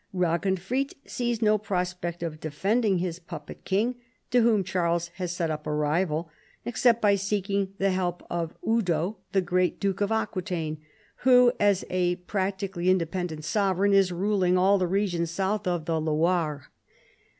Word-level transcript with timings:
E,aginfrid 0.15 0.95
sees 1.05 1.43
no 1.43 1.59
prospect 1.59 2.23
of 2.23 2.39
de 2.39 2.49
fending 2.49 2.97
his 2.97 3.19
puppet 3.19 3.63
king 3.65 3.97
(to 4.31 4.41
whom 4.41 4.63
Charles 4.63 5.09
has 5.19 5.31
set 5.31 5.51
up 5.51 5.67
a 5.67 5.71
rival) 5.71 6.27
except 6.65 7.03
by 7.03 7.13
seeking 7.13 7.75
the 7.77 7.91
help 7.91 8.25
of 8.27 8.55
Eudo, 8.67 9.17
the 9.31 9.41
great 9.41 9.79
Duke 9.79 10.01
of 10.01 10.11
Aquitaine, 10.11 10.81
who 11.17 11.51
as 11.59 11.85
a 11.91 12.15
practically 12.15 12.89
inde 12.89 13.11
pendent 13.11 13.43
sovereign, 13.45 13.93
is 13.93 14.11
ruling 14.11 14.57
all 14.57 14.79
the 14.79 14.87
region 14.87 15.27
south 15.27 15.67
of 15.67 15.85
tiie 15.85 16.03
Loire. 16.03 16.71